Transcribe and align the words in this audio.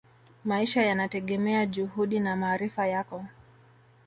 maisha 0.45 0.85
yanategemea 0.85 1.65
juhudi 1.65 2.19
na 2.19 2.35
maarifa 2.35 2.87
yako 2.87 3.25